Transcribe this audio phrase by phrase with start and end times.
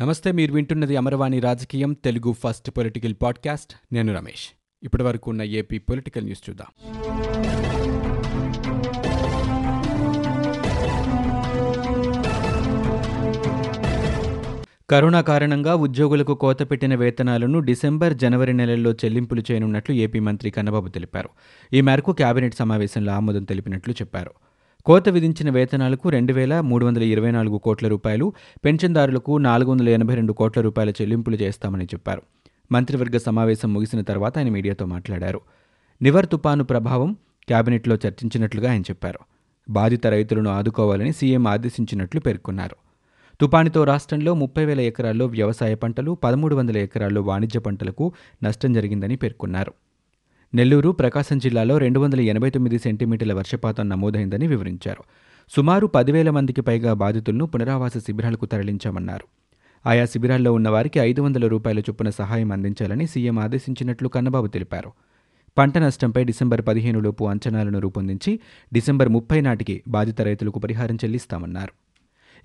[0.00, 3.94] నమస్తే మీరు వింటున్నది అమరవాణి రాజకీయం తెలుగు ఫస్ట్ పొలిటికల్ పాడ్కాస్ట్.
[3.94, 4.48] నేను రమేష్.
[4.82, 6.66] ఇప్పటి వరకు ఉన్న ఏపీ పొలిటికల్ న్యూస్ చూద్దాం.
[14.90, 21.28] కరోనా కారణంగా ఉద్యోగులకు కోత పెట్టిన వేతనాలను డిసెంబర్ జనవరి నెలల్లో చెల్లింపులు చేయనున్నట్లు ఏపీ మంత్రి కన్నబాబు తెలిపారు.
[21.72, 24.30] ఈ మేరకు కేబినెట్ సమావేశంలో ఆమోదం తెలిపినట్లు చెప్పారు.
[24.86, 28.32] కోత విధించిన వేతనాలకు రెండు వేల మూడు వందల ఇరవై నాలుగు కోట్ల రూపాయలు
[28.64, 32.22] పెన్షన్దారులకు నాలుగు వందల ఎనభై రెండు కోట్ల రూపాయల చెల్లింపులు చేస్తామని చెప్పారు.
[32.72, 35.40] మంత్రివర్గ సమావేశం ముగిసిన తర్వాత ఆయన మీడియాతో మాట్లాడారు.
[36.02, 37.16] నివర్ తుపాను ప్రభావం
[37.48, 39.18] కేబినెట్లో చర్చించినట్లుగా ఆయన చెప్పారు.
[39.70, 42.76] బాధిత రైతులను ఆదుకోవాలని సీఎం ఆదేశించినట్లు పేర్కొన్నారు.
[43.40, 48.12] తుపానితో రాష్ట్రంలో ముప్పై వేల ఎకరాల్లో వ్యవసాయ పంటలు పదమూడు వందల ఎకరాల్లో వాణిజ్య పంటలకు
[48.42, 49.72] నష్టం జరిగిందని పేర్కొన్నారు.
[50.56, 55.02] నెల్లూరు ప్రకాశం జిల్లాలో రెండు వందల ఎనభై తొమ్మిది సెంటీమీటర్ల వర్షపాతం నమోదైందని వివరించారు.
[55.56, 59.26] సుమారు పదివేల మందికి పైగా బాధితులను పునరావాస శిబిరాలకు తరలించామన్నారు.
[59.86, 64.92] ఆయా శిబిరాల్లో ఉన్న వారికి ఐదు వందల రూపాయల చొప్పున సహాయం అందించాలని సీఎం ఆదేశించినట్లు కన్నబాబు తెలిపారు.
[65.58, 68.40] పంట నష్టంపై డిసెంబర్ పదిహేనులోపు అంచనాలను రూపొందించి
[68.72, 71.72] డిసెంబర్ ముప్పై నాటికి బాధిత రైతులకు పరిహారం చెల్లిస్తామన్నారు.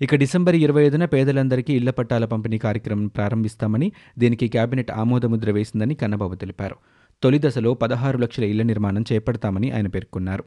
[0.04, 6.34] ఇక డిసెంబర్ ఇరవై ఐదున పేదలందరికీ ఇళ్ళ పట్టాల పంపిణీ కార్యక్రమం ప్రారంభిస్తామని దీనికి కేబినెట్ ఆమోదముద్ర వేసిందని కన్నబాబు
[6.34, 6.76] తెలిపారు.
[7.22, 10.44] తొలి దశలో పదహారు లక్షల ఇళ్ళ నిర్మాణం చేపడతామని ఆయన పేర్కొన్నారు.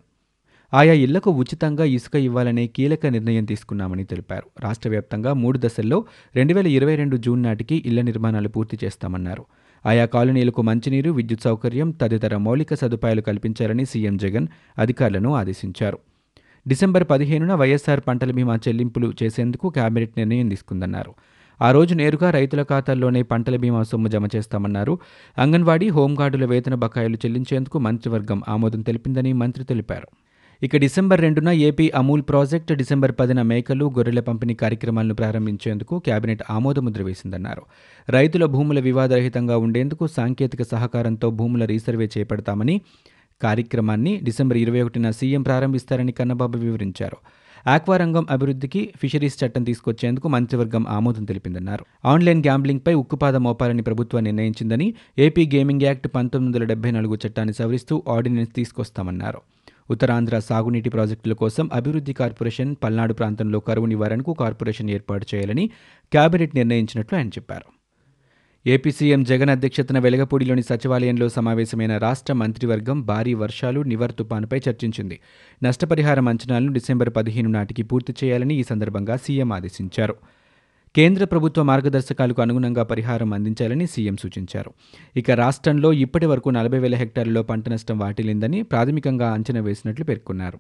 [0.74, 4.48] ఆయా ఇళ్ళకు ఉచితంగా ఇసుక ఇవ్వాలనే కీలక నిర్ణయం తీసుకున్నామని తెలిపారు.
[4.60, 9.46] రాష్ట్ర వ్యాప్తంగా మూడు దశల్లో రెండు వేల ఇరవై రెండు జూన్ నాటికి ఇళ్ళ నిర్మాణాలు పూర్తి చేస్తామన్నారు.
[9.86, 16.00] ఆయా కాలనీలకు మంచినీరు విద్యుత్ సౌకర్యం తదితర మౌలిక సదుపాయాలు కల్పించాలని సీఎం జగన్ అధికారులను ఆదేశించారు.
[16.68, 21.14] డిసెంబర్ పదిహేనున వైఎస్సార్ పంటల బీమా చెల్లింపులు చేసేందుకు కేబినెట్ నిర్ణయం తీసుకుందన్నారు.
[21.62, 25.00] ఆ రోజు నేరుగా రైతుల ఖాతాల్లోనే పంటల బీమా సొమ్ము జమ చేస్తామన్నారు.
[25.38, 30.08] అంగన్వాడీ హోంగార్డుల వేతన బకాయిలు చెల్లించేందుకు మంత్రివర్గం ఆమోదం తెలిపిందని మంత్రి తెలిపారు.
[30.64, 37.04] ఇక డిసెంబర్ రెండున ఏపీ అమూల్ ప్రాజెక్ట్ డిసెంబర్ పదిన మేకలు గొర్రెల పంపిణీ కార్యక్రమాలను ప్రారంభించేందుకు కేబినెట్ ఆమోదముద్ర
[37.04, 37.62] వేసిందన్నారు.
[38.10, 42.82] రైతుల భూముల వివాదరహితంగా ఉండేందుకు సాంకేతిక సహకారంతో భూముల రీసర్వే చేపడతామని
[43.42, 47.18] కార్యక్రమాన్ని డిసెంబర్ ఇరవై ఒకటిన సీఎం ప్రారంభిస్తారని కన్నబాబు వివరించారు.
[47.68, 51.86] ఆక్వా రంగం అభివృద్ధికి ఫిషరీస్ చట్టం తీసుకొచ్చేందుకు మంత్రివర్గం ఆమోదం తెలిపిందన్నారు.
[52.06, 58.04] ఆన్లైన్ గ్యాంబ్లింగ్పై ఉక్కుపాద మోపాలని ప్రభుత్వం నిర్ణయించిందని ఏపీ గేమింగ్ యాక్ట్ పంతొమ్మిది వందల డెబ్బై నాలుగు చట్టాన్ని సవరిస్తూ
[58.10, 59.42] ఆర్డినెన్స్ తీసుకొస్తామన్నారు.
[59.90, 65.70] ఉత్తరాంధ్ర సాగునీటి ప్రాజెక్టుల కోసం అభివృద్ధి కార్పొరేషన్ పల్నాడు ప్రాంతంలో కరువు నివారణకు కార్పొరేషన్ ఏర్పాటు చేయాలని
[66.14, 67.75] కేబినెట్ నిర్ణయించినట్లు ఆయన చెప్పారు.
[68.68, 75.20] ఏపీ సీఎం జగన్ అధ్యక్షతన వెలగపూడిలోని సచివాలయంలో సమావేశమైన రాష్ట్ర మంత్రివర్గం భారీ వర్షాలు నివర్ తుపానుపై చర్చించింది.
[75.64, 80.16] నష్టపరిహారం అంచనాలను డిసెంబర్ పదిహేను నాటికి పూర్తి చేయాలని ఈ సందర్భంగా సీఎం ఆదేశించారు.
[80.96, 84.74] కేంద్ర ప్రభుత్వ మార్గదర్శకాలకు అనుగుణంగా పరిహారం అందించాలని సీఎం సూచించారు.
[85.16, 90.60] ఇక రాష్ట్రంలో ఇప్పటి వరకు నలభై వేల హెక్టార్లలో పంట నష్టం వాటిల్లిందని ప్రాథమికంగా అంచనా వేసినట్లు పేర్కొన్నారు.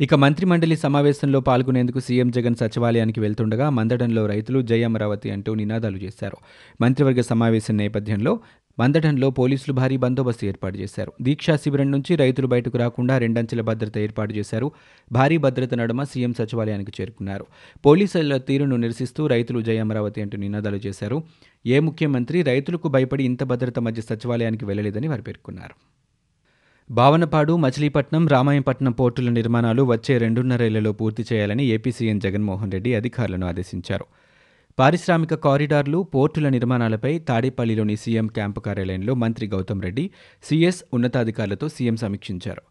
[0.00, 6.36] ఇక మంత్రిమండలి సమావేశంలో పాల్గొనేందుకు సీఎం జగన్ సచివాలయానికి వెళ్తుండగా మందడంలో రైతులు జై అమరావతి అంటూ నినాదాలు చేశారు.
[6.80, 8.40] మంత్రివర్గ సమావేశం నేపథ్యంలో
[8.80, 11.12] మందడంలో పోలీసులు భారీ బందోబస్తు ఏర్పాటు చేశారు.
[11.22, 14.72] దీక్షా శిబిరం నుంచి రైతులు బయటకు రాకుండా రెండంచెల భద్రత ఏర్పాటు చేశారు.
[15.12, 17.46] భారీ భద్రత నడుమ సీఎం సచివాలయానికి చేరుకున్నారు.
[17.86, 21.22] పోలీసుల తీరును నిరసిస్తూ రైతులు జై అమరావతి అంటూ నినాదాలు చేశారు.
[21.66, 25.98] ఏ ముఖ్యమంత్రి రైతులకు భయపడి ఇంత భద్రత మధ్య సచివాలయానికి వెళ్ళలేదని వారు పేర్కొన్నారు.
[26.90, 34.04] భావనపాడు మచిలీపట్నం రామాయంపట్నం పోర్టుల నిర్మాణాలు వచ్చే రెండున్నరేళ్ళలో పూర్తి చేయాలని ఏపీ సీఎం జగన్మోహన్ రెడ్డి అధికారులను ఆదేశించారు.
[34.78, 40.10] పారిశ్రామిక కారిడార్లు పోర్టుల నిర్మాణాలపై తాడేపల్లిలోని సీఎం క్యాంపు కార్యాలయంలో మంత్రి గౌతమ్ రెడ్డి
[40.42, 42.62] సీఎస్ ఉన్నతాధికారులతో సీఎం సమీక్షించారు.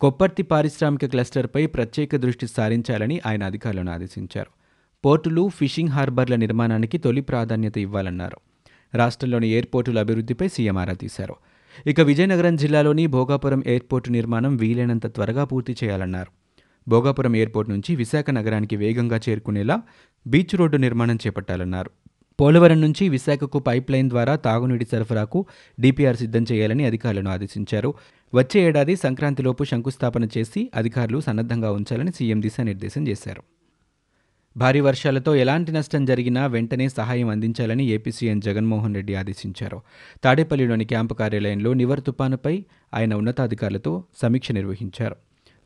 [0.00, 4.50] కొప్పర్తి పారిశ్రామిక క్లస్టర్పై ప్రత్యేక దృష్టి సారించాలని ఆయన అధికారులను ఆదేశించారు.
[5.04, 8.36] పోర్టులు ఫిషింగ్ హార్బర్ల నిర్మాణానికి తొలి ప్రాధాన్యత ఇవ్వాలన్నారు.
[8.94, 11.34] రాష్ట్రంలోని ఎయిర్పోర్టుల అభివృద్ధిపై సీఎం ఆరా తీశారు.
[11.86, 16.30] ఇక విజయనగరం జిల్లాలోని భోగాపురం ఎయిర్పోర్టు నిర్మాణం వీలైనంత త్వరగా పూర్తి చేయాలన్నారు.
[16.88, 19.82] భోగాపురం ఎయిర్పోర్ట్ నుంచి విశాఖ నగరానికి వేగంగా చేరుకునేలా
[20.26, 21.90] బీచ్ రోడ్డు నిర్మాణం చేపట్టాలన్నారు.
[22.40, 25.46] పోలవరం నుంచి విశాఖకు పైప్ లైన్ ద్వారా తాగునీటి సరఫరాకు
[25.80, 27.94] డిపిఆర్ సిద్ధం చేయాలని అధికారులను ఆదేశించారు.
[28.34, 33.42] వచ్చే ఏడాది సంక్రాంతిలోపు శంకుస్థాపన చేసి అధికారులు సన్నద్ధంగా ఉంచాలని సీఎం దిశానిర్దేశం చేశారు.
[34.56, 39.82] భారీ వర్షాలతో ఎలాంటి నష్టం జరిగినా వెంటనే సహాయం అందించాలని ఏపీ సీఎం జగన్మోహన్ రెడ్డి ఆదేశించారు.
[40.24, 42.64] తాడేపల్లిలోని క్యాంపు కార్యాలయంలో నివర్ తుపానుపై
[42.94, 45.16] ఆయన ఉన్నతాధికారులతో సమీక్ష నిర్వహించారు.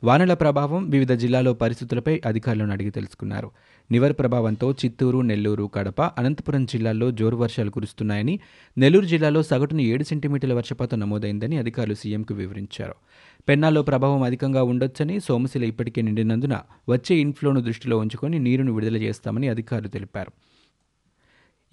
[0.03, 3.51] వానల ప్రభావం వివిధ జిల్లాలో పరిస్థితులపై అధికారులను అడిగి తెలుసుకున్నారు.
[3.91, 8.39] నివర్ ప్రభావంతో చిత్తూరు నెల్లూరు కడప అనంతపురం జిల్లాల్లో జోరు వర్షాలు కురుస్తున్నాయని
[8.77, 12.95] నెల్లూరు జిల్లాలో సగటున ఏడు సెంటీమీటర్ల వర్షపాతం నమోదైందని అధికారులు సీఎంకు వివరించారు.
[13.49, 16.57] పెన్నాలో ప్రభావం అధికంగా ఉండొచ్చని సోమశిల ఇప్పటికే నిండినందున
[16.89, 20.31] వచ్చే ఇన్ఫ్లోను దృష్టిలో ఉంచుకొని నీరును విడుదల చేస్తామని అధికారులు తెలిపారు.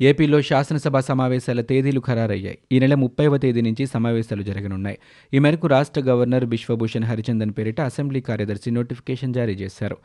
[0.00, 2.59] ఏపీలో శాసనసభ సమావేశాల తేదీలు ఖరారయ్యాయి.
[2.73, 4.99] ఈ నెల ముప్పైవ తేదీ నుంచి సమావేశాలు జరగనున్నాయి.
[5.35, 9.97] ఈ మేరకు రాష్ట్ర గవర్నర్ బిశ్వభూషణ్ హరిచందన్ పేరిట అసెంబ్లీ కార్యదర్శి నోటిఫికేషన్ జారీ చేశారు.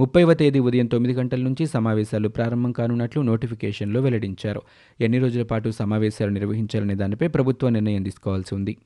[0.00, 4.62] ముప్పైవ తేదీ ఉదయం తొమ్మిది గంటల నుంచి సమావేశాలు ప్రారంభం కానున్నట్లు నోటిఫికేషన్లో వెల్లడించారు.
[5.00, 8.76] ఎన్ని రోజుల పాటు సమావేశాలు నిర్వహించాలనే దానిపై ప్రభుత్వం నిర్ణయం తీసుకోవాల్సి ఉంది.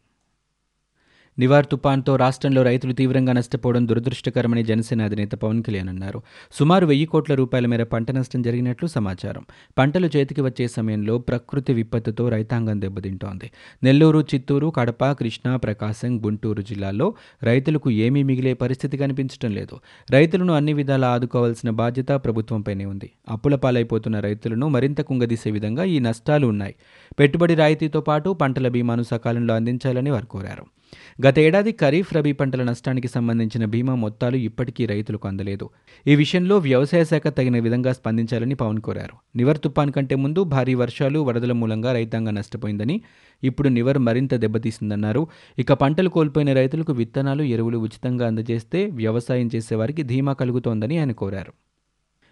[1.38, 6.22] నివార్ తుపాన్తో రాష్ట్రంలో రైతులు తీవ్రంగా నష్టపోవడం దురదృష్టకరమని జనసేన అధినేత పవన్ కళ్యాణ్ అన్నారు.
[6.52, 9.46] సుమారు వెయ్యి కోట్ల రూపాయల మేర పంట నష్టం జరిగినట్లు సమాచారం.
[9.78, 13.50] పంటలు చేతికి వచ్చే సమయంలో ప్రకృతి విపత్తుతో రైతాంగం దెబ్బతింటోంది.
[13.82, 19.78] నెల్లూరు చిత్తూరు కడప కృష్ణా ప్రకాశం గుంటూరు జిల్లాల్లో రైతులకు ఏమీ మిగిలే పరిస్థితి కనిపించడం లేదు.
[20.10, 23.10] రైతులను అన్ని విధాలా ఆదుకోవాల్సిన బాధ్యత ప్రభుత్వంపైనే ఉంది.
[23.28, 26.74] అప్పుల పాలైపోతున్న రైతులను మరింత కుంగదీసే విధంగా ఈ నష్టాలు ఉన్నాయి.
[27.18, 30.77] పెట్టుబడి రాయితీతో పాటు పంటల బీమాను సకాలంలో అందించాలని వారు కోరారు.
[31.26, 35.66] గత ఏడాది ఖరీఫ్ రబీ పంటల నష్టానికి సంబంధించిన బీమా మొత్తాలు ఇప్పటికీ రైతులకు అందలేదు.
[36.06, 39.16] ఈ విషయంలో వ్యవసాయ శాఖ తగిన విధంగా స్పందించాలని పవన్ కోరారు.
[39.36, 43.00] నివర్ తుపాన్ కంటే ముందు భారీ వర్షాలు వరదల మూలంగా రైతాంగం నష్టపోయిందని
[43.42, 50.32] ఇప్పుడు నివర్ మరింత దెబ్బతీసిందన్నారు ఇక పంటలు కోల్పోయిన రైతులకు విత్తనాలు ఎరువులు ఉచితంగా అందజేస్తే వ్యవసాయం చేసేవారికి ధీమా
[50.32, 51.52] కలుగుతోందని ఆయన కోరారు.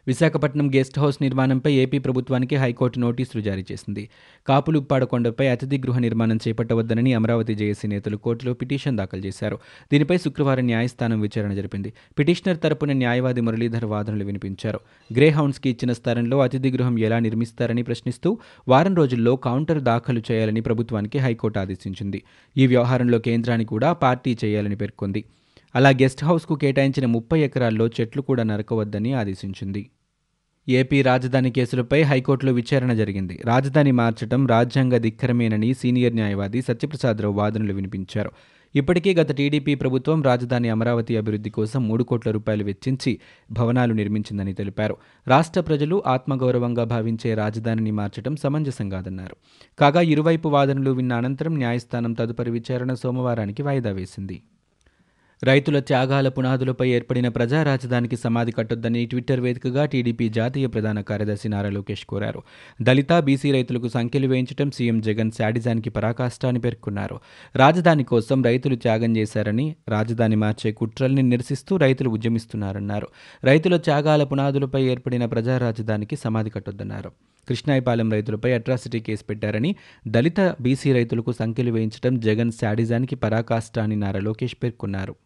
[0.06, 4.08] విశాఖపట్నం గెస్ట్ హౌస్ నిర్మాణంపై ఏపీ ప్రభుత్వానికి హైకోర్టు నోటీసులు జారీ చేసింది.
[4.46, 9.58] కాపులుప్పాడ కొండపై అతిథి గృహ నిర్మాణం చేపట్టవద్దనని అమరావతి జేఏసీ నేతలు కోర్టులో పిటిషన్ దాఖలు చేశారు.
[9.92, 11.92] దీనిపై శుక్రవారం న్యాయస్థానం విచారణ జరిపింది.
[12.18, 14.80] పిటిషనర్ తరపున న్యాయవాది మురళీధర్ వాదనలు వినిపించారు.
[15.14, 18.38] గ్రే హౌండ్స్కి ఇచ్చిన స్థలంలో అతిథి గృహం ఎలా నిర్మిస్తారని ప్రశ్నిస్తూ
[18.68, 22.22] వారం రోజుల్లో కౌంటర్ దాఖలు చేయాలని ప్రభుత్వానికి హైకోర్టు ఆదేశించింది.
[22.56, 25.24] ఈ వ్యవహారంలో కేంద్రాన్ని కూడా పార్టీ చేయాలని పేర్కొంది.
[25.74, 29.88] అలా గెస్ట్ హౌస్కు కేటాయించిన ముప్పై ఎకరాల్లో చెట్లు కూడా నరకవద్దని ఆదేశించింది.
[30.68, 33.42] ఏపీ రాజధాని కేసులపై హైకోర్టులో విచారణ జరిగింది.
[33.44, 38.30] రాజధాని మార్చడం రాజ్యాంగ ధిక్కరమేనని సీనియర్ న్యాయవాది సత్యప్రసాదరావు వాదనలు వినిపించారు.
[38.74, 43.20] ఇప్పటికే గత టీడీపీ ప్రభుత్వం రాజధాని అమరావతి అభివృద్ధి కోసం మూడు కోట్ల రూపాయలు వెచ్చించి
[43.50, 44.96] భవనాలు నిర్మించిందని తెలిపారు.
[45.28, 49.36] రాష్ట్ర ప్రజలు ఆత్మగౌరవంగా భావించే రాజధానిని మార్చడం సమంజసం కాదన్నారు
[49.78, 54.42] కాగా ఇరువైపు వాదనలు విన్న అనంతరం న్యాయస్థానం తదుపరి విచారణ సోమవారానికి వాయిదా వేసింది.
[55.44, 61.70] రైతుల త్యాగాల పునాదులపై ఏర్పడిన ప్రజా రాజధానికి సమాధి కట్టొద్దని ట్విట్టర్ వేదికగా టీడీపీ జాతీయ ప్రధాన కార్యదర్శి నారా
[61.70, 62.42] లోకేష్ కోరారు.
[62.82, 67.20] దళిత బీసీ రైతులకు సంఖ్యలు వేయించడం సీఎం జగన్ శాడిజానికి పరాకాష్ట అని పేర్కొన్నారు.
[67.56, 73.08] రాజధాని కోసం రైతులు త్యాగం చేశారని రాజధాని మార్చే కుట్రల్ని నిరసిస్తూ రైతులు ఉద్యమిస్తున్నారన్నారు.
[73.44, 77.12] రైతుల త్యాగాల పునాదులపై ఏర్పడిన ప్రజా రాజధానికి సమాధి కట్టొద్దన్నారు.
[77.48, 79.76] కృష్ణాయపాలెం రైతులపై అట్రాసిటీ కేసు పెట్టారని
[80.08, 85.25] దళిత బీసీ రైతులకు సంఖ్యలు వేయించడం జగన్ శాడిజానికి పరాకాష్ట అని నారా లోకేష్ పేర్కొన్నారు.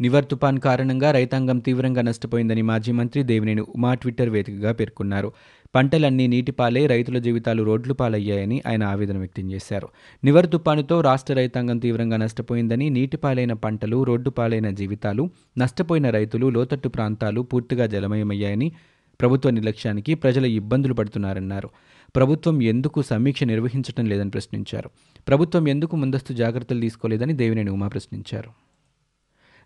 [0.00, 5.32] నివర్ తుపాన్ కారణంగా రైతాంగం తీవ్రంగా నష్టపోయిందని మాజీ మంత్రి దేవినేని ఉమా ట్విట్టర్ వేదికగా పేర్కొన్నారు.
[5.74, 9.88] పంటలన్నీ నీటిపాలే రైతుల జీవితాలు రోడ్లు పాలయ్యాయని ఆయన ఆవేదన వ్యక్తం చేశారు.
[10.24, 17.40] నివర్ తుపానుతో రాష్ట్ర రైతాంగం తీవ్రంగా నష్టపోయిందని నీటిపాలైన పంటలు రోడ్డు పాలైన జీవితాలు నష్టపోయిన రైతులు లోతట్టు ప్రాంతాలు
[17.40, 18.72] పూర్తిగా జలమయమయ్యాయని
[19.20, 21.68] ప్రభుత్వ నిర్లక్ష్యానికి ప్రజలు ఇబ్బందులు పడుతున్నారన్నారు.
[22.16, 24.90] ప్రభుత్వం ఎందుకు సమీక్ష నిర్వహించడం లేదని ప్రశ్నించారు.
[25.28, 28.65] ప్రభుత్వం ఎందుకు ముందస్తు జాగ్రత్తలు తీసుకోలేదని దేవినేని ఉమా ప్రశ్నించారు.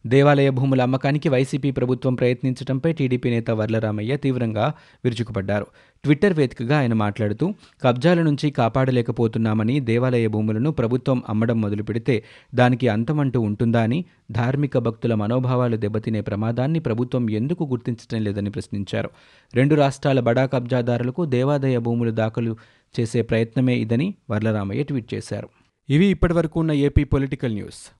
[0.06, 4.75] దేవాలయ భూముల అమ్మకానికి వైసీపీ ప్రభుత్వం ప్రయత్నించడంపై టీడీపీ నేత వర్లరామయ్య తీవ్రంగా
[5.05, 5.67] విరుచుకుపడ్డారు.
[6.05, 7.55] ట్విట్టర్ వేదికగా ఆయన మాట్లాడుతూ
[7.85, 12.25] కబ్జాల నుంచి కాపాడలేకపోతున్నామని దేవాలయ భూములను ప్రభుత్వం అమ్మడం మొదలు పెడితే
[12.55, 19.11] దానికి అంతమంటూ ఉంటుందా అని ధార్మిక భక్తుల మనోభావాలు దెబ్బతినే ప్రమాదాన్ని ప్రభుత్వం ఎందుకు గుర్తించడం లేదని ప్రశ్నించారు.
[19.55, 22.56] రెండు రాష్ట్రాల బడా కబ్జాదారులకు దేవాదాయ భూములు దాఖలు
[23.00, 25.49] చేసే ప్రయత్నమే ఇదని వర్లరామయ్య ట్వీట్ చేశారు.
[25.91, 28.00] ఇవి ఇప్పటివరకు ఉన్న ఏపీ పొలిటికల్ న్యూస్.